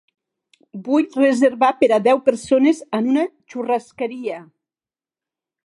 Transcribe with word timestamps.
Vull 0.85 1.03
reservar 1.17 1.69
per 1.83 1.89
a 1.97 1.99
deu 2.09 2.21
persones 2.29 2.81
en 3.01 3.11
una 3.13 3.27
churrascaria. 3.55 4.43